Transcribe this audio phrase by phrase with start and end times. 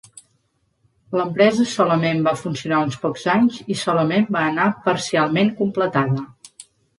[1.19, 6.27] L'empresa solament va funcionar uns pocs anys i solament va anar parcialment completada.